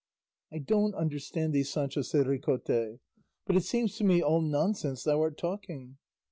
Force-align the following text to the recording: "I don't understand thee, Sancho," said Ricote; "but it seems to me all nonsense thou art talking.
"I 0.51 0.57
don't 0.57 0.95
understand 0.95 1.53
thee, 1.53 1.61
Sancho," 1.63 2.01
said 2.01 2.25
Ricote; 2.25 2.97
"but 3.45 3.55
it 3.55 3.61
seems 3.63 3.97
to 3.97 4.03
me 4.03 4.19
all 4.19 4.41
nonsense 4.41 5.03
thou 5.03 5.21
art 5.21 5.37
talking. 5.37 5.99